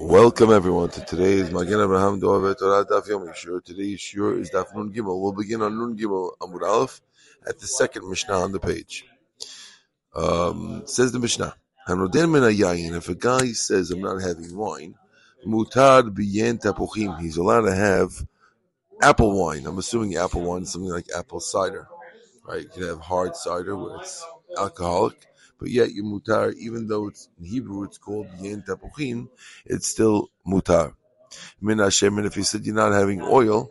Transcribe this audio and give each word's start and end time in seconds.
Welcome 0.00 0.52
everyone 0.52 0.90
to 0.90 1.04
today's 1.04 1.50
Magen 1.50 1.80
Abraham 1.80 2.20
Doave 2.20 2.58
Torah 2.58 2.84
Daf 2.84 3.08
Yomi 3.08 3.34
Shur. 3.34 3.60
Today's 3.60 4.00
Shur 4.00 4.38
is 4.38 4.50
Daf 4.50 4.74
Nun 4.74 4.92
Gimel. 4.92 5.20
We'll 5.20 5.32
begin 5.32 5.62
on 5.62 5.78
Nun 5.78 5.96
Gimel 5.96 6.30
Amud 6.40 6.62
Aleph 6.62 7.00
at 7.46 7.58
the 7.58 7.66
second 7.66 8.08
Mishnah 8.08 8.38
on 8.38 8.52
the 8.52 8.60
page. 8.60 9.04
Um, 10.14 10.82
says 10.86 11.12
the 11.12 11.18
Mishnah, 11.18 11.54
Hanoden 11.88 12.30
min 12.30 12.42
yayin. 12.42 12.96
If 12.96 13.08
a 13.08 13.14
guy 13.14 13.52
says, 13.52 13.90
"I'm 13.90 14.00
not 14.00 14.22
having 14.22 14.56
wine," 14.56 14.94
mutar 15.46 16.02
biyen 16.02 16.60
tapuchim. 16.60 17.20
He's 17.20 17.36
allowed 17.36 17.62
to 17.62 17.74
have 17.74 18.26
apple 19.02 19.38
wine. 19.38 19.66
I'm 19.66 19.78
assuming 19.78 20.16
apple 20.16 20.42
wine 20.42 20.64
something 20.64 20.90
like 20.90 21.06
apple 21.16 21.40
cider, 21.40 21.88
right? 22.46 22.62
You 22.62 22.68
can 22.68 22.82
have 22.82 23.00
hard 23.00 23.36
cider 23.36 23.76
where 23.76 23.96
it's 23.96 24.24
alcoholic 24.56 25.27
but 25.58 25.68
yet 25.68 25.92
you 25.92 26.04
mutar, 26.04 26.54
even 26.54 26.86
though 26.86 27.08
it's 27.08 27.28
in 27.38 27.46
Hebrew 27.46 27.84
it's 27.84 27.98
called 27.98 28.28
yen 28.40 28.62
tapuchin, 28.66 29.28
it's 29.66 29.86
still 29.86 30.30
mutar. 30.46 30.94
Min 31.60 31.78
Hashem, 31.78 32.16
and 32.18 32.26
if 32.26 32.36
you 32.36 32.42
said 32.42 32.64
you're 32.64 32.74
not 32.74 32.92
having 32.92 33.22
oil, 33.22 33.70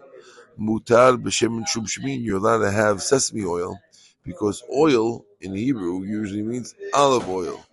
mutar 0.59 1.17
b'shem 1.17 1.67
shum 1.67 2.07
you're 2.07 2.37
allowed 2.37 2.59
to 2.59 2.71
have 2.71 3.01
sesame 3.01 3.45
oil, 3.45 3.79
because 4.23 4.63
oil 4.73 5.25
in 5.41 5.55
Hebrew 5.55 6.03
usually 6.03 6.43
means 6.43 6.75
olive 6.93 7.27
oil. 7.29 7.65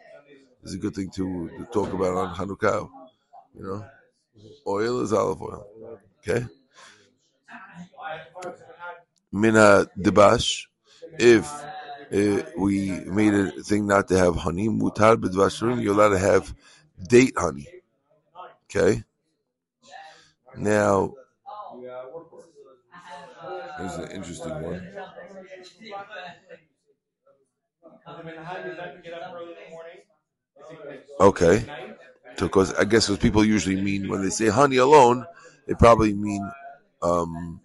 It's 0.63 0.75
a 0.75 0.79
good 0.79 0.95
thing 0.95 1.11
to, 1.11 1.51
to 1.59 1.65
talk 1.73 1.93
about 1.93 2.17
on 2.17 2.35
Hanukkah. 2.35 2.89
You 3.55 3.63
know, 3.63 3.85
oil 4.67 5.01
is 5.03 5.13
olive 5.13 5.43
oil. 5.43 5.67
Okay. 6.27 6.47
Mina 9.31 9.87
debash, 10.01 10.67
if 11.19 11.51
uh, 12.13 12.43
we 12.59 13.01
made 13.07 13.35
a 13.35 13.51
thing 13.63 13.87
not 13.87 14.09
to 14.09 14.19
have 14.19 14.37
honey. 14.37 14.69
Mutar 14.69 15.17
b'dvashurim, 15.17 15.83
you're 15.83 15.95
allowed 15.95 16.11
to 16.11 16.19
have 16.19 16.55
date 17.09 17.35
honey. 17.37 17.69
Okay? 18.65 19.05
Now, 20.57 21.15
here's 23.79 23.97
an 23.99 24.11
interesting 24.11 24.61
one. 24.61 24.81
Okay. 31.21 31.65
Because 32.39 32.75
I 32.75 32.85
guess 32.85 33.09
what 33.09 33.21
people 33.21 33.45
usually 33.45 33.77
mean 33.77 34.09
when 34.09 34.23
they 34.23 34.31
say 34.31 34.49
honey 34.49 34.77
alone, 34.77 35.27
they 35.67 35.75
probably 35.75 36.13
mean 36.15 36.51
um, 37.03 37.61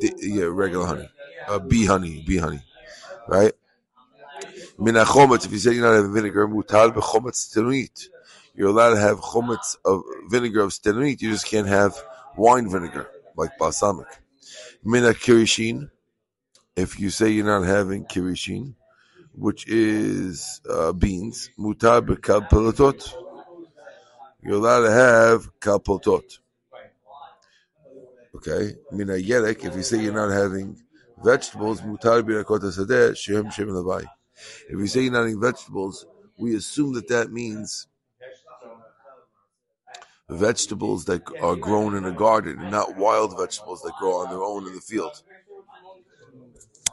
yeah, 0.00 0.44
regular 0.44 0.86
honey, 0.86 1.08
uh, 1.48 1.58
bee 1.58 1.86
honey, 1.86 2.22
bee 2.26 2.38
honey 2.38 2.60
right? 3.28 3.52
Min 4.78 4.96
if 4.96 5.52
you 5.52 5.58
say 5.58 5.72
you're 5.72 5.84
not 5.84 5.94
having 5.94 6.12
vinegar, 6.12 6.48
mutal 6.48 6.92
b'chometz 6.92 7.54
tenunit. 7.54 8.08
You're 8.54 8.70
allowed 8.70 8.94
to 8.94 9.00
have 9.00 9.18
chometz 9.18 9.76
of 9.84 10.02
vinegar 10.28 10.62
of 10.62 10.70
stenunit. 10.70 11.20
You 11.20 11.30
just 11.30 11.46
can't 11.46 11.66
have 11.66 11.94
wine 12.36 12.68
vinegar 12.68 13.08
like 13.36 13.50
balsamic. 13.58 14.06
Min 14.84 15.02
kirishin, 15.14 15.90
if 16.76 16.98
you 17.00 17.10
say 17.10 17.30
you're 17.30 17.46
not 17.46 17.66
having 17.66 18.04
kirishin, 18.04 18.74
which 19.32 19.66
is 19.68 20.60
uh, 20.68 20.92
beans, 20.92 21.50
mutar 21.58 22.00
b'kal 22.00 22.48
pelotot. 22.48 23.12
You're 24.42 24.56
allowed 24.56 24.82
to 24.82 24.90
have 24.90 25.60
kal 25.60 25.80
pelotot. 25.80 26.38
Okay, 28.36 28.74
mina 28.92 29.14
yerek. 29.14 29.64
If 29.64 29.74
you 29.74 29.82
say 29.82 30.02
you're 30.02 30.12
not 30.12 30.30
having 30.30 30.82
vegetables, 31.22 31.80
mutar 31.82 32.22
birakot 32.22 32.60
sadeh, 32.60 33.16
shem 33.16 33.50
shem. 33.50 33.68
If 34.68 34.76
we 34.76 34.86
say 34.86 35.02
you're 35.02 35.12
not 35.12 35.26
eating 35.26 35.40
vegetables, 35.40 36.06
we 36.38 36.56
assume 36.56 36.94
that 36.94 37.08
that 37.08 37.30
means 37.30 37.86
vegetables 40.28 41.04
that 41.04 41.22
are 41.42 41.56
grown 41.56 41.94
in 41.94 42.04
a 42.04 42.12
garden, 42.12 42.58
and 42.58 42.70
not 42.70 42.96
wild 42.96 43.36
vegetables 43.38 43.82
that 43.82 43.92
grow 44.00 44.20
on 44.20 44.30
their 44.30 44.42
own 44.42 44.66
in 44.66 44.74
the 44.74 44.80
field. 44.80 45.22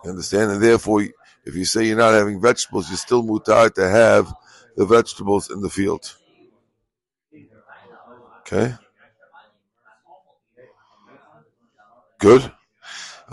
You 0.04 0.10
understand? 0.12 0.52
And 0.52 0.62
therefore, 0.62 1.04
if 1.46 1.56
you 1.56 1.66
say 1.66 1.86
you're 1.86 1.98
not 1.98 2.14
having 2.14 2.42
vegetables, 2.42 2.90
you're 2.90 2.98
still 2.98 3.24
mutar 3.24 3.74
to 3.74 3.90
have 3.90 4.34
the 4.76 4.86
vegetables 4.86 5.50
in 5.50 5.62
the 5.62 5.70
field. 5.70 6.16
Okay? 8.40 8.76
Good? 12.20 12.52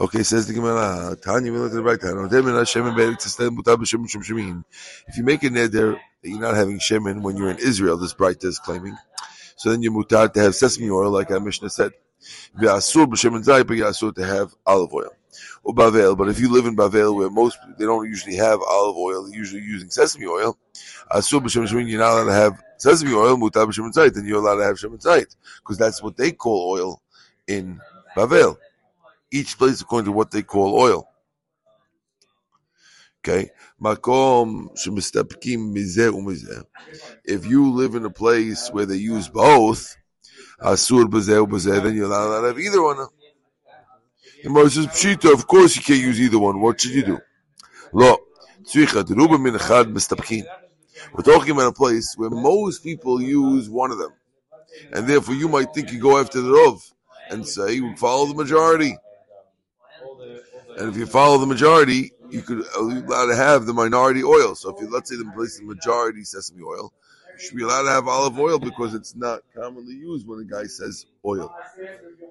Okay, 0.00 0.22
says 0.22 0.46
the 0.46 0.54
Gemara, 0.54 1.16
Tanya, 1.16 1.50
we 1.50 1.58
look 1.58 1.72
at 1.72 1.74
the 1.74 1.82
right 1.82 2.00
hand. 2.00 2.32
If 5.08 5.16
you 5.16 5.24
make 5.24 5.42
a 5.42 5.48
neder 5.48 5.98
that 6.22 6.28
you're 6.28 6.40
not 6.40 6.54
having 6.54 6.78
shemen 6.78 7.20
when 7.20 7.36
you're 7.36 7.50
in 7.50 7.58
Israel, 7.58 7.96
this 7.96 8.14
bright 8.14 8.44
is 8.44 8.60
claiming, 8.60 8.96
so 9.56 9.72
then 9.72 9.82
you're 9.82 9.90
mutar 9.90 10.32
to 10.32 10.40
have 10.40 10.54
sesame 10.54 10.88
oil, 10.88 11.10
like 11.10 11.32
our 11.32 11.40
Mishnah 11.40 11.70
said. 11.70 11.90
V'asur 12.56 13.06
b'shemen 13.06 13.44
zayit, 13.44 13.66
but 13.66 14.14
to 14.14 14.24
have 14.24 14.54
olive 14.66 14.94
oil. 14.94 15.10
Or 15.64 15.74
bavel, 15.74 16.16
but 16.16 16.28
if 16.28 16.38
you 16.38 16.52
live 16.52 16.66
in 16.66 16.76
bavel 16.76 17.16
where 17.16 17.28
most 17.28 17.58
they 17.76 17.84
don't 17.84 18.06
usually 18.06 18.36
have 18.36 18.60
olive 18.68 18.96
oil, 18.96 19.24
they're 19.24 19.36
usually 19.36 19.62
using 19.62 19.90
sesame 19.90 20.26
oil. 20.26 20.56
Asur 21.10 21.40
b'shemen 21.40 21.88
you're 21.88 21.98
not 21.98 22.12
allowed 22.12 22.26
to 22.26 22.32
have 22.34 22.62
sesame 22.76 23.14
oil. 23.14 23.36
Mutar 23.36 23.66
b'shemen 23.66 23.92
zayit, 23.92 24.14
then 24.14 24.26
you're 24.26 24.38
allowed 24.38 24.58
to 24.58 24.64
have 24.64 24.76
shemen 24.76 25.02
because 25.58 25.76
that's 25.76 26.00
what 26.04 26.16
they 26.16 26.30
call 26.30 26.70
oil 26.70 27.02
in 27.48 27.80
bavel 28.16 28.58
each 29.30 29.58
place 29.58 29.80
according 29.80 30.06
to 30.06 30.12
what 30.12 30.30
they 30.30 30.42
call 30.42 30.78
oil. 30.78 31.08
Okay, 33.20 33.50
If 37.24 37.46
you 37.46 37.72
live 37.72 37.94
in 37.94 38.04
a 38.04 38.10
place 38.10 38.68
where 38.70 38.86
they 38.86 38.96
use 38.96 39.28
both, 39.28 39.96
then 40.60 40.76
you're 41.94 42.08
not 42.08 42.26
allowed 42.26 42.40
to 42.40 42.46
have 42.48 42.58
either 42.58 42.82
one. 42.82 43.06
The 44.42 44.50
says. 44.70 45.32
Of 45.32 45.46
course, 45.46 45.76
you 45.76 45.82
can't 45.82 46.00
use 46.00 46.20
either 46.20 46.38
one. 46.38 46.60
What 46.60 46.80
should 46.80 46.92
you 46.92 47.04
do? 47.04 47.18
We're 51.12 51.22
talking 51.22 51.50
about 51.52 51.66
a 51.68 51.72
place 51.72 52.14
where 52.16 52.30
most 52.30 52.82
people 52.82 53.20
use 53.20 53.68
one 53.68 53.90
of 53.90 53.98
them, 53.98 54.12
and 54.92 55.06
therefore 55.06 55.34
you 55.34 55.48
might 55.48 55.74
think 55.74 55.92
you 55.92 56.00
go 56.00 56.18
after 56.18 56.40
the 56.40 56.50
rov 56.50 56.80
and 57.30 57.46
say 57.46 57.80
follow 57.96 58.26
the 58.26 58.34
majority. 58.34 58.96
And 60.78 60.90
if 60.90 60.96
you 60.96 61.06
follow 61.06 61.38
the 61.38 61.46
majority, 61.46 62.12
you 62.30 62.40
could 62.42 62.60
uh, 62.60 62.80
allowed 62.80 63.26
to 63.26 63.36
have 63.36 63.66
the 63.66 63.72
minority 63.72 64.22
oil. 64.22 64.54
So 64.54 64.74
if 64.74 64.80
you 64.80 64.88
let's 64.88 65.10
say 65.10 65.16
the 65.16 65.24
place 65.34 65.58
the 65.58 65.64
majority 65.64 66.22
sesame 66.22 66.62
oil, 66.62 66.92
you 67.32 67.44
should 67.44 67.56
be 67.56 67.64
allowed 67.64 67.82
to 67.82 67.90
have 67.90 68.06
olive 68.06 68.38
oil 68.38 68.60
because 68.60 68.94
it's 68.94 69.16
not 69.16 69.40
commonly 69.54 69.94
used 69.94 70.26
when 70.26 70.38
a 70.40 70.44
guy 70.44 70.64
says 70.64 71.06
oil. 71.24 71.52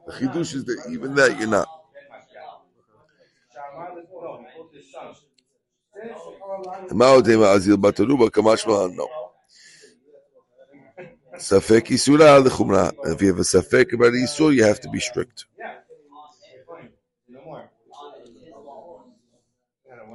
The 0.05 0.13
chidush 0.13 0.55
is 0.55 0.63
that 0.65 0.81
even 0.89 1.13
that 1.15 1.37
you're 1.37 1.49
not. 1.49 1.67
No. 8.95 9.09
If 13.03 13.21
you 13.21 13.27
have 13.27 13.39
a 13.39 13.43
safek 13.43 13.93
about 13.93 14.13
isur, 14.13 14.55
you 14.55 14.63
have 14.63 14.79
to 14.81 14.89
be 14.89 14.99
strict. 14.99 15.45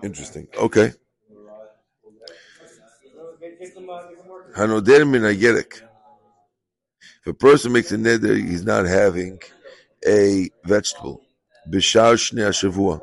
Interesting. 0.03 0.49
Okay. 0.57 0.93
Hanoder 4.57 5.09
min 5.09 5.25
If 5.25 7.27
a 7.27 7.35
person 7.35 7.73
makes 7.73 7.93
a 7.93 7.97
neder, 7.97 8.37
he's 8.37 8.65
not 8.65 8.87
having 8.87 9.39
a 10.07 10.51
vegetable. 10.65 11.23
B'shar 11.71 12.15
shnei 12.15 12.51
shavua. 12.51 13.01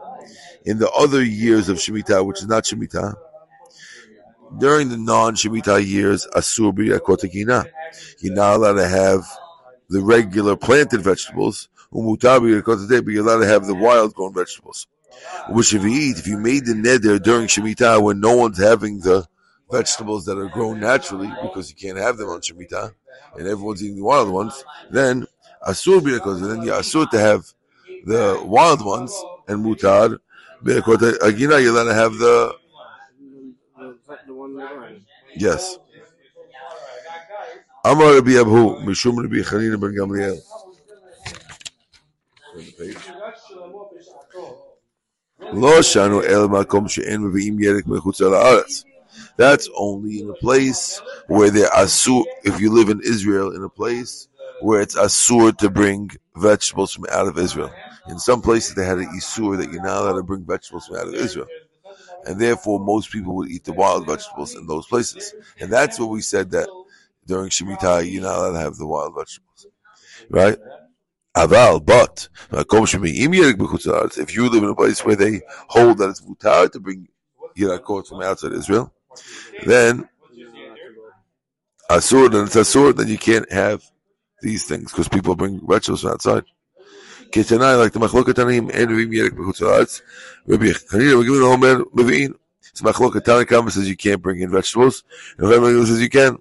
In 0.65 0.77
the 0.77 0.89
other 0.91 1.23
years 1.23 1.69
of 1.69 1.77
Shemitah, 1.77 2.25
which 2.25 2.39
is 2.39 2.47
not 2.47 2.65
Shemitah, 2.65 3.15
during 4.57 4.89
the 4.89 4.97
non-Shemitah 4.97 5.85
years, 5.85 6.27
asur 6.35 6.73
b'yakotakina. 6.73 7.69
You're 8.19 8.33
not 8.33 8.55
allowed 8.55 8.73
to 8.73 8.87
have 8.87 9.25
the 9.89 10.01
regular 10.01 10.55
planted 10.55 11.01
vegetables. 11.01 11.69
But 11.91 12.01
you're 12.01 12.59
allowed 12.59 13.39
to 13.39 13.47
have 13.47 13.65
the 13.65 13.75
wild 13.75 14.13
grown 14.13 14.33
vegetables. 14.33 14.87
Which 15.49 15.73
if 15.73 15.83
you 15.83 15.89
eat, 15.89 16.19
if 16.19 16.27
you 16.27 16.37
made 16.37 16.65
the 16.65 16.73
neder 16.73 17.21
during 17.21 17.47
Shemitah 17.47 18.01
when 18.01 18.19
no 18.19 18.35
one's 18.35 18.57
having 18.59 18.99
the 18.99 19.27
vegetables 19.71 20.25
that 20.25 20.37
are 20.37 20.49
grown 20.49 20.79
naturally 20.79 21.31
because 21.41 21.69
you 21.69 21.75
can't 21.75 21.97
have 21.97 22.17
them 22.17 22.29
on 22.29 22.41
Shemitah 22.41 22.93
and 23.37 23.47
everyone's 23.47 23.83
eating 23.83 23.97
the 23.97 24.03
wild 24.03 24.29
ones, 24.29 24.63
then 24.89 25.25
asur 25.67 26.03
because 26.03 26.41
then 26.41 26.61
you 26.61 26.71
asur 26.71 27.09
to 27.09 27.19
have 27.19 27.45
the 28.05 28.41
wild 28.45 28.83
ones 28.85 29.13
and 29.47 29.65
mutar 29.65 30.19
because 30.63 30.97
agina 31.19 31.61
you're 31.61 31.73
gonna 31.73 31.93
have 31.93 32.13
the 32.13 32.55
yes. 35.35 35.77
Amar 37.85 38.15
Rabbi 38.15 38.39
Abu 38.39 38.81
Mishum 38.81 39.17
Rabbi 39.17 39.77
ben 39.77 39.95
Gamliel. 39.95 40.39
לא 45.52 45.82
שנו 45.82 46.22
אל 46.22 46.46
מקום 46.46 46.88
שאין 46.88 47.20
מביאים 47.20 47.60
ירק 47.60 47.86
מחוץ 47.86 48.20
לארץ. 48.20 48.84
That's 49.36 49.68
only 49.74 50.20
in 50.20 50.30
a 50.30 50.38
place 50.44 51.00
where 51.28 51.50
there 51.50 51.70
asur. 51.70 52.24
If 52.44 52.60
you 52.60 52.70
live 52.70 52.88
in 52.88 53.00
Israel, 53.02 53.54
in 53.56 53.62
a 53.62 53.68
place 53.68 54.28
where 54.60 54.80
it's 54.80 54.96
asur 54.96 55.56
to 55.58 55.70
bring 55.70 56.10
vegetables 56.36 56.92
from 56.92 57.06
out 57.10 57.28
of 57.28 57.38
Israel. 57.38 57.70
In 58.08 58.18
some 58.18 58.40
places, 58.42 58.74
they 58.74 58.84
had 58.84 58.98
an 58.98 59.10
isur 59.18 59.56
that 59.58 59.70
you're 59.70 59.82
not 59.82 60.02
allowed 60.02 60.16
to 60.16 60.22
bring 60.22 60.44
vegetables 60.44 60.86
from 60.86 60.96
out 60.96 61.08
of 61.08 61.14
Israel, 61.14 61.46
and 62.26 62.40
therefore 62.40 62.78
most 62.80 63.10
people 63.10 63.34
would 63.36 63.50
eat 63.50 63.64
the 63.64 63.72
wild 63.72 64.06
vegetables 64.06 64.54
in 64.54 64.66
those 64.66 64.86
places. 64.86 65.34
And 65.60 65.72
that's 65.72 65.98
what 65.98 66.10
we 66.10 66.20
said 66.20 66.50
that 66.52 66.68
during 67.26 67.50
Shemitah, 67.50 68.10
you're 68.10 68.22
not 68.22 68.38
allowed 68.38 68.52
to 68.52 68.58
have 68.58 68.76
the 68.76 68.86
wild 68.86 69.14
vegetables, 69.14 69.66
right? 70.28 70.58
Aval, 71.35 71.85
but 71.85 72.27
if 74.17 74.35
you 74.35 74.49
live 74.49 74.63
in 74.63 74.69
a 74.69 74.75
place 74.75 75.05
where 75.05 75.15
they 75.15 75.41
hold 75.67 75.99
that 75.99 76.09
it's 76.09 76.21
mutar 76.21 76.71
to 76.71 76.79
bring 76.79 77.07
yirakot 77.55 78.07
from 78.07 78.21
outside 78.21 78.53
Israel, 78.53 78.91
then 79.65 80.09
asur, 81.89 82.31
then 82.31 82.45
it's 82.45 82.55
asur, 82.55 82.95
then 82.95 83.07
you 83.07 83.17
can't 83.17 83.51
have 83.51 83.83
these 84.41 84.65
things 84.65 84.91
because 84.91 85.07
people 85.07 85.35
bring 85.35 85.59
vegetables 85.67 86.01
from 86.01 86.11
outside. 86.11 86.43
Ketanai, 87.31 87.77
like 87.77 87.93
the 87.93 87.99
machloket 87.99 88.33
tanim, 88.33 88.73
and 88.73 88.89
haaretz. 88.89 90.01
Rabbi 90.47 90.65
Hanina, 90.65 91.17
we're 91.17 91.23
giving 91.23 91.41
the 91.41 91.47
homer 91.47 91.83
mevi'in. 91.85 92.33
So 92.73 92.85
machloket 92.85 93.21
tanim 93.21 93.71
says 93.71 93.87
you 93.87 93.95
can't 93.95 94.21
bring 94.21 94.39
in 94.39 94.49
vegetables, 94.49 95.03
and 95.37 95.47
Rabbi 95.47 95.65
says 95.85 96.01
you 96.01 96.09
can. 96.09 96.39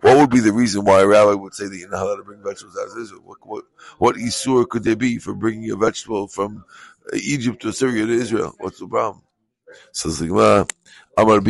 What 0.00 0.16
would 0.18 0.30
be 0.30 0.40
the 0.40 0.52
reason 0.52 0.84
why 0.84 1.00
a 1.00 1.06
rabbi 1.06 1.32
would 1.32 1.54
say 1.54 1.66
that 1.66 1.76
you're 1.76 1.88
not 1.88 2.02
allowed 2.02 2.16
to 2.16 2.22
bring 2.22 2.42
vegetables 2.42 2.76
out 2.78 2.90
of 2.90 2.98
Israel? 3.02 3.22
What, 3.24 3.38
what, 3.42 3.64
what 3.98 4.16
isur 4.16 4.68
could 4.68 4.84
there 4.84 4.96
be 4.96 5.18
for 5.18 5.32
bringing 5.34 5.70
a 5.70 5.76
vegetable 5.76 6.28
from 6.28 6.64
uh, 7.12 7.16
Egypt 7.16 7.62
to 7.62 7.72
Syria 7.72 8.04
to 8.04 8.12
Israel? 8.12 8.54
What's 8.58 8.78
the 8.78 8.86
problem? 8.86 9.22
Says 9.92 10.18
the 10.18 10.26
Amar. 11.16 11.40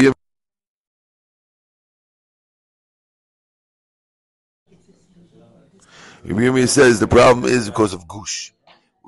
Rabbi 6.25 6.65
says 6.67 7.01
the 7.01 7.09
problem 7.09 7.45
is 7.51 7.69
because 7.69 7.93
of 7.93 8.07
gush. 8.07 8.53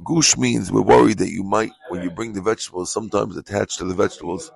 Gush 0.04 0.36
means 0.36 0.70
we're 0.70 0.82
worried 0.82 1.18
that 1.18 1.30
you 1.30 1.42
might, 1.42 1.72
when 1.88 2.02
you 2.02 2.10
bring 2.10 2.32
the 2.32 2.42
vegetables, 2.42 2.92
sometimes 2.92 3.36
attached 3.36 3.78
to 3.78 3.84
the 3.84 3.94
vegetables 3.94 4.50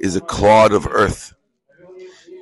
is 0.00 0.16
a 0.16 0.20
clod 0.20 0.72
of 0.72 0.86
earth. 0.86 1.34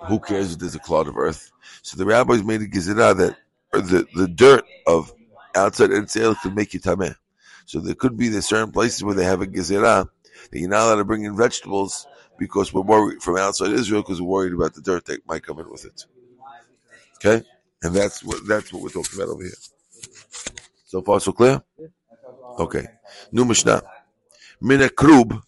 Who 0.04 0.20
cares 0.20 0.52
if 0.52 0.58
there's 0.58 0.74
a 0.74 0.80
clod 0.80 1.08
of 1.08 1.16
earth? 1.16 1.50
So 1.82 1.96
the 1.96 2.04
rabbis 2.04 2.42
made 2.42 2.62
a 2.62 2.66
gezerah 2.66 3.16
that 3.16 3.36
the, 3.72 4.06
the 4.14 4.28
dirt 4.28 4.64
of 4.86 5.12
outside 5.54 5.90
Eretz 5.90 6.40
could 6.40 6.54
make 6.54 6.74
you 6.74 6.80
tameh. 6.80 7.16
So 7.64 7.80
there 7.80 7.94
could 7.94 8.16
be 8.16 8.28
the 8.28 8.42
certain 8.42 8.72
places 8.72 9.02
where 9.02 9.14
they 9.14 9.24
have 9.24 9.40
a 9.40 9.46
gezerah 9.46 10.08
that 10.50 10.58
you're 10.58 10.68
not 10.68 10.86
allowed 10.86 10.96
to 10.96 11.04
bring 11.04 11.24
in 11.24 11.36
vegetables 11.36 12.06
because 12.38 12.72
we're 12.72 12.82
worried 12.82 13.22
from 13.22 13.36
outside 13.36 13.72
Israel 13.72 14.02
because 14.02 14.20
we're 14.20 14.28
worried 14.28 14.52
about 14.52 14.74
the 14.74 14.82
dirt 14.82 15.06
that 15.06 15.26
might 15.26 15.42
come 15.42 15.58
in 15.58 15.70
with 15.70 15.84
it. 15.84 16.04
Okay, 17.16 17.44
and 17.82 17.94
that's 17.94 18.22
what 18.22 18.46
that's 18.46 18.72
what 18.72 18.82
we're 18.82 18.90
talking 18.90 19.18
about 19.18 19.32
over 19.32 19.42
here. 19.42 19.52
So 20.84 21.02
far, 21.02 21.18
so 21.18 21.32
clear. 21.32 21.62
Okay, 22.58 22.86
new 23.32 23.44
Mishnah. 23.44 23.82
Mina 24.60 24.88
krub. 24.88 25.42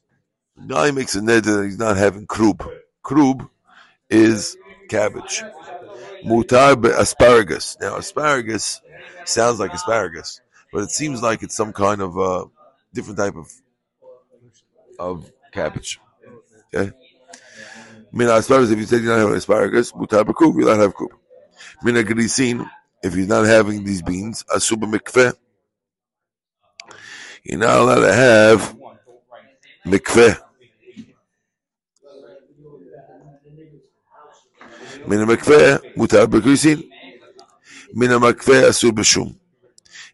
Now 0.57 0.85
he 0.85 0.93
makes 0.93 1.15
a 1.15 1.23
ned 1.23 1.45
that 1.45 1.65
he's 1.65 1.79
not 1.79 1.97
having 1.97 2.27
krub. 2.27 2.69
Krub 3.05 3.49
is 4.11 4.57
cabbage. 4.89 5.43
Mutar 6.25 6.83
asparagus. 6.99 7.77
Now, 7.81 7.97
asparagus 7.97 8.81
sounds 9.25 9.61
like 9.61 9.73
asparagus, 9.73 10.41
but 10.73 10.83
it 10.83 10.91
seems 10.91 11.23
like 11.23 11.43
it's 11.43 11.55
some 11.55 11.73
kind 11.73 12.01
of 12.01 12.19
uh, 12.19 12.47
different 12.93 13.19
type 13.19 13.37
of 13.37 13.51
of 14.99 15.31
cabbage. 15.53 16.01
Okay. 16.75 16.93
Mina 18.13 18.33
asparagus. 18.33 18.71
If 18.71 18.79
you 18.79 18.85
say 18.85 18.99
you're 18.99 19.13
not 19.13 19.21
having 19.21 19.37
asparagus, 19.37 19.93
mutar 19.93 20.25
b'kub, 20.25 20.59
you're 20.59 20.69
not 20.69 20.81
have 20.81 20.95
kub. 20.95 21.09
Mina 21.83 22.03
grisin. 22.03 22.69
If 23.01 23.15
you're 23.15 23.29
not 23.29 23.47
having 23.47 23.85
these 23.85 24.03
beans, 24.03 24.45
asuba 24.53 24.93
mikveh. 24.93 25.35
You're 27.45 27.61
not 27.61 27.79
allowed 27.79 28.01
to 28.01 28.13
have 28.13 28.77
mikpeh. 29.87 30.48
מן 35.08 35.20
המקווה 35.20 35.76
מותר 35.96 36.26
בגריסין. 36.26 36.82
מן 37.94 38.12
המקווה 38.12 38.70
אסור 38.70 38.92
בשום. 38.92 39.34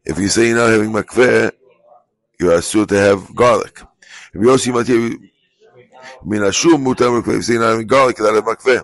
If 0.08 0.18
you 0.18 0.28
say 0.28 0.48
you're 0.48 0.56
not 0.56 0.70
having 0.70 0.92
makveh, 0.92 1.52
you're 2.40 2.54
assured 2.54 2.90
to 2.90 2.96
have 2.96 3.36
garlic. 3.36 3.82
If 4.34 4.42
you 4.42 4.50
also 4.50 4.72
might 4.72 4.88
have 4.88 5.18
min 6.26 6.42
ashum 6.42 6.84
mutar 6.84 7.10
makveh, 7.16 7.30
if 7.30 7.36
you 7.36 7.42
say 7.42 7.54
you're 7.54 7.62
not 7.62 7.72
having 7.72 7.88
garlic, 7.88 8.18
you're 8.18 8.28
not 8.32 8.36
having 8.36 8.56
makveh. 8.56 8.84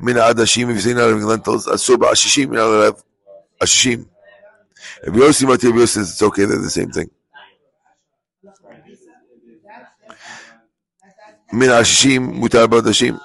Min 0.00 0.16
adashim, 0.16 0.70
if 0.70 0.76
you 0.76 0.80
say 0.80 0.90
you're 0.90 0.98
not 0.98 1.08
having 1.10 1.24
lentils, 1.24 1.66
asur 1.66 1.96
ba'ashishim, 1.96 2.52
you're 2.52 2.78
not 2.78 2.84
have 2.84 3.04
ashishim. 3.62 4.06
If 5.02 5.14
you 5.14 5.24
also 5.24 5.46
might 5.46 5.62
have 5.62 5.88
says 5.88 6.10
it's 6.12 6.22
okay, 6.22 6.44
they're 6.44 6.58
the 6.58 6.70
same 6.70 6.90
thing. 6.90 7.10
Min 11.52 11.70
ashishim 11.70 12.40
mutar 12.40 12.66
ba'adashim. 12.66 13.20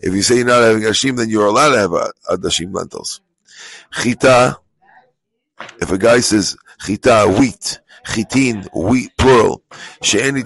If 0.00 0.14
you 0.14 0.22
say 0.22 0.36
you're 0.36 0.46
not 0.46 0.62
having 0.62 0.82
ashim, 0.82 1.16
then 1.16 1.28
you're 1.28 1.46
allowed 1.46 1.70
to 1.70 1.78
have 1.78 1.92
a, 1.92 2.12
a 2.30 2.36
dashim 2.36 2.74
lentils. 2.74 3.20
Chita, 3.92 4.58
if 5.80 5.90
a 5.90 5.98
guy 5.98 6.20
says 6.20 6.56
chita, 6.84 7.34
wheat, 7.38 7.80
chitin, 8.06 8.68
wheat, 8.74 9.16
plural, 9.16 9.62
I'm 10.02 10.36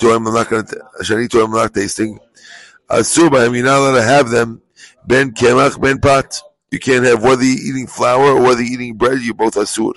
not 1.51 1.75
tasting. 1.75 2.19
Asur 2.89 3.29
b'hem, 3.29 3.55
you're 3.55 3.65
not 3.65 3.79
allowed 3.79 3.97
to 3.97 4.03
have 4.03 4.31
them. 4.31 4.63
Ben 5.07 5.33
kemach, 5.33 5.81
ben 5.81 5.99
pat. 5.99 6.43
You 6.71 6.79
can't 6.79 7.05
have 7.05 7.23
whether 7.23 7.43
you're 7.43 7.75
eating 7.75 7.87
flour 7.87 8.33
or 8.33 8.41
whether 8.41 8.63
you're 8.63 8.81
eating 8.81 8.97
bread, 8.97 9.21
you're 9.21 9.35
both 9.35 9.55
asur. 9.55 9.93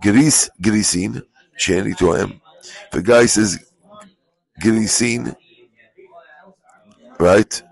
Gris, 0.00 0.50
grisin, 0.60 1.22
she'eni 1.56 1.94
toim. 1.94 2.40
If 2.92 2.94
a 2.94 3.02
guy 3.02 3.26
says 3.26 3.58
grisin, 4.60 5.34
right? 7.18 7.62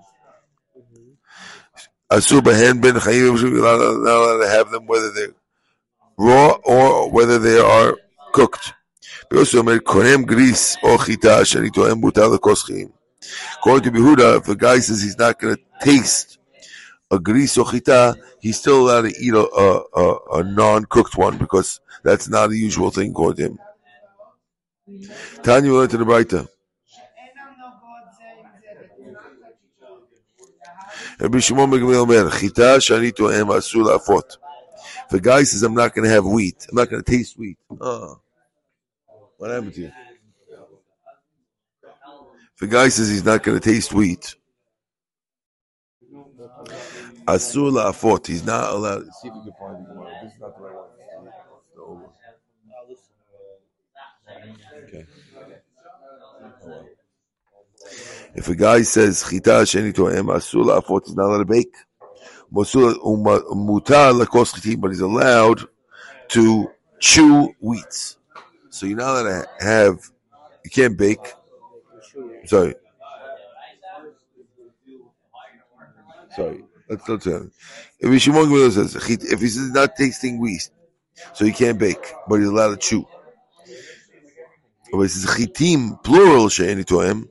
Asur 2.15 2.41
behen 2.45 2.81
ben 2.81 2.95
chayim, 2.95 3.41
you're 3.41 3.61
not 3.61 3.81
allowed 3.81 4.39
to 4.43 4.49
have 4.49 4.71
them 4.71 4.87
whether 4.87 5.11
they're 5.11 5.35
raw 6.17 6.57
or 6.65 7.11
whether 7.11 7.41
they 7.41 7.59
are 7.59 7.97
cooked. 8.33 8.73
According 9.31 9.47
to 9.47 9.63
Behuda, 13.91 14.39
if 14.39 14.49
a 14.49 14.55
guy 14.55 14.79
says 14.79 15.03
he's 15.03 15.19
not 15.19 15.41
going 15.41 15.57
to 15.57 15.63
taste 15.81 16.39
a 17.11 17.19
gris 17.19 17.59
or 17.59 17.69
chita, 17.69 18.17
he's 18.39 18.59
still 18.61 18.83
allowed 18.83 19.03
to 19.03 19.15
eat 19.21 19.35
a, 19.35 19.41
a, 19.41 19.83
a, 19.97 20.19
a 20.39 20.45
non-cooked 20.45 21.17
one 21.17 21.37
because 21.37 21.81
that's 22.05 22.29
not 22.29 22.51
a 22.51 22.57
usual 22.57 22.93
thing 22.93 23.11
according 23.11 23.37
to 23.37 23.43
him. 23.43 23.59
Tanya 25.43 25.75
went 25.75 25.91
to 25.91 25.97
the 25.97 26.05
Braita. 26.05 26.47
Shimon 31.19 31.71
ben 31.71 31.81
Gamliel 31.81 32.03
Omer, 32.03 32.31
chita 32.31 32.79
shani 32.79 33.15
to'em 33.15 33.49
asur 33.49 33.85
la'afot. 33.87 34.37
If 35.07 35.13
a 35.13 35.21
guy 35.21 35.43
says, 35.45 35.63
I'm 35.63 35.75
not 35.75 35.95
going 35.95 36.05
to 36.05 36.11
have 36.11 36.25
wheat, 36.25 36.67
I'm 36.71 36.77
not 36.77 36.91
going 36.91 37.03
to 37.03 37.11
taste 37.11 37.39
wheat. 37.39 37.59
Oh, 37.81 38.21
what 39.37 39.51
happened 39.51 39.75
to 39.75 39.81
you? 39.83 39.93
If 42.57 42.63
a 42.63 42.67
guy 42.67 42.89
says 42.89 43.09
he's 43.09 43.25
not 43.25 43.43
going 43.43 43.59
to 43.61 43.65
taste 43.73 43.93
wheat, 43.93 44.35
asur 47.27 47.71
la'afot, 47.71 48.27
he's 48.27 48.45
not 48.45 48.73
allowed. 48.73 49.05
See 49.21 49.29
if 49.29 49.35
you 49.35 49.43
can 49.43 49.53
find. 49.59 49.87
This 50.23 50.33
is 50.35 50.41
not 50.41 50.57
the 50.57 50.65
right 50.65 50.74
If 58.35 58.49
a 58.49 58.55
guy 58.57 58.83
says 58.83 59.25
chita 59.29 59.63
sheni 59.63 59.95
to'em 59.95 60.27
asur 60.27 60.65
la'afot, 60.65 61.07
he's 61.07 61.15
not 61.15 61.27
allowed 61.27 61.39
to 61.39 61.45
bake. 61.45 61.75
Mutar 62.53 64.13
lakos 64.13 64.53
chitim, 64.55 64.81
but 64.81 64.91
he's 64.91 65.01
allowed 65.01 65.63
to 66.29 66.71
chew 67.01 67.55
wheats. 67.63 68.17
So 68.71 68.87
you're 68.87 68.97
not 68.97 69.21
allowed 69.21 69.43
to 69.43 69.65
have. 69.65 70.11
You 70.65 70.71
can't 70.71 70.97
bake. 70.97 71.35
Sorry. 72.47 72.75
Sorry. 76.35 76.65
Let's 76.89 77.09
not 77.09 77.23
tell 77.23 77.49
If 78.01 78.23
Shimon 78.23 78.47
Gamliel 78.47 78.73
says 78.73 78.95
if 78.97 79.41
he 79.41 79.49
says 79.49 79.71
not 79.71 79.97
tasting 79.97 80.39
wheat, 80.41 80.69
so 81.33 81.45
he 81.45 81.53
can't 81.53 81.79
bake, 81.79 82.13
but 82.29 82.41
he's 82.41 82.49
allowed 82.49 82.71
to 82.71 82.77
chew. 82.77 83.07
But 84.93 85.03
he 85.03 85.09
says 85.09 85.27
chitim 85.27 86.03
plural 86.03 86.49
she'eni 86.49 86.85
to'em. 86.85 87.31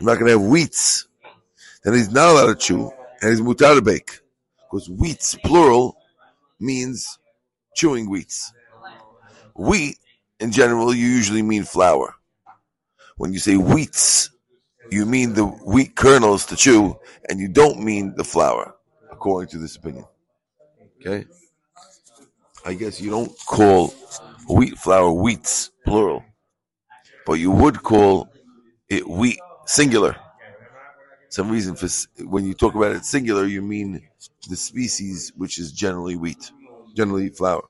I'm 0.00 0.06
not 0.06 0.18
going 0.18 0.32
to 0.32 0.38
have 0.38 0.50
wheats. 0.50 1.06
Then 1.84 1.92
he's 1.94 2.10
not 2.10 2.30
allowed 2.30 2.46
to 2.46 2.54
chew, 2.54 2.90
and 3.20 3.30
he's 3.30 3.40
mutar 3.40 3.74
to 3.74 3.82
bake. 3.82 4.20
Because 4.70 4.88
wheats, 4.88 5.36
plural, 5.44 5.96
means 6.58 7.18
chewing 7.74 8.08
wheats. 8.08 8.52
Wheat, 9.54 9.98
in 10.40 10.52
general, 10.52 10.94
you 10.94 11.06
usually 11.06 11.42
mean 11.42 11.64
flour. 11.64 12.14
When 13.18 13.34
you 13.34 13.38
say 13.38 13.56
wheats, 13.56 14.30
you 14.90 15.04
mean 15.04 15.34
the 15.34 15.44
wheat 15.44 15.94
kernels 15.94 16.46
to 16.46 16.56
chew, 16.56 16.98
and 17.28 17.38
you 17.38 17.48
don't 17.48 17.82
mean 17.82 18.14
the 18.16 18.24
flour, 18.24 18.74
according 19.12 19.50
to 19.50 19.58
this 19.58 19.76
opinion. 19.76 20.06
Okay? 21.00 21.26
I 22.64 22.72
guess 22.74 23.00
you 23.00 23.10
don't 23.10 23.32
call 23.46 23.88
wheat 24.48 24.78
flour 24.78 25.12
wheats, 25.12 25.70
plural, 25.84 26.24
but 27.26 27.34
you 27.34 27.50
would 27.50 27.82
call 27.82 28.30
it 28.88 29.06
wheat, 29.06 29.38
singular. 29.70 30.16
Some 31.28 31.48
reason 31.48 31.76
for 31.76 31.86
when 32.24 32.44
you 32.44 32.54
talk 32.54 32.74
about 32.74 32.92
it 32.92 33.04
singular, 33.04 33.46
you 33.46 33.62
mean 33.62 34.02
the 34.48 34.56
species, 34.56 35.32
which 35.36 35.58
is 35.58 35.70
generally 35.70 36.16
wheat, 36.16 36.50
generally 36.96 37.28
flour. 37.28 37.62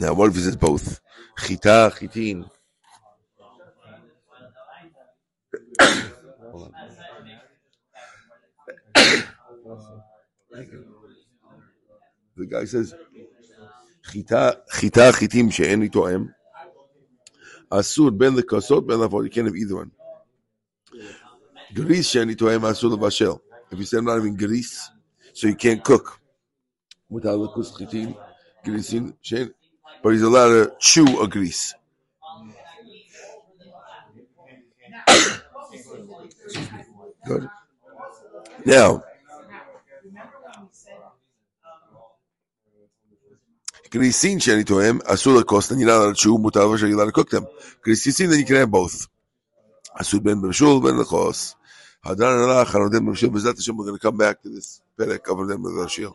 Now, 0.00 0.14
what 0.14 0.30
if 0.30 0.36
it 0.36 0.42
says 0.42 0.56
both? 0.56 1.00
Chita, 1.44 1.92
chitin. 1.98 2.44
the 12.36 12.46
guy 12.48 12.64
says, 12.64 12.94
Chita, 14.10 14.62
chita 14.78 15.12
chitim 15.12 15.52
she'en 15.52 15.82
itoem. 15.88 16.34
Asur 17.70 18.10
ben 18.16 18.34
lekasot 18.34 18.86
ben 18.86 18.98
lafot. 18.98 19.24
You 19.24 19.30
can't 19.30 19.46
have 19.46 19.56
either 19.56 19.76
one. 19.76 19.90
Gris 21.74 22.08
she'en 22.08 22.28
itoem 22.28 22.62
asur 22.62 22.96
levashel. 22.96 23.40
If 23.70 23.78
you 23.78 23.84
say 23.84 23.98
I'm 23.98 24.04
not 24.04 24.14
having 24.14 24.36
gris, 24.36 24.90
so 25.34 25.48
you 25.48 25.54
can't 25.54 25.84
cook. 25.84 26.20
Without 27.10 27.38
lekus 27.38 27.72
chitim, 27.76 28.16
grisin 28.64 29.14
she'en 29.20 29.52
but 30.02 30.10
he's 30.10 30.22
allowed 30.22 30.48
to 30.48 30.72
chew 30.78 31.20
a 31.20 31.28
grease. 31.28 31.74
Good. 37.26 37.48
Now, 38.64 39.02
Grisin 43.90 44.38
sheni 44.38 44.64
toem 44.64 45.00
asur 45.00 45.34
not 45.36 45.80
allowed 45.80 46.08
to 46.08 46.14
chew. 46.14 46.38
Mutar 46.38 46.78
you're 46.80 47.00
allowed 47.00 47.12
cook 47.14 47.30
them. 47.30 47.46
Grisin, 47.84 48.28
then 48.30 48.38
you 48.40 48.44
can 48.44 48.56
have 48.56 48.70
both. 48.70 49.06
Asur 49.98 50.22
ben 50.22 50.40
b'shul 50.42 50.82
ben 50.82 50.94
lakos. 50.94 51.54
Hadan 52.04 52.38
alach 52.44 52.66
hanodem 52.66 53.08
b'shul. 53.08 53.30
Bezat 53.30 53.56
Hashem, 53.56 53.76
we're 53.76 53.86
going 53.86 53.96
to 53.96 54.02
come 54.02 54.16
back 54.16 54.42
to 54.42 54.48
this 54.48 54.82
perek 54.98 55.26
of 55.30 55.48
them 55.48 55.62
b'shul. 55.62 56.12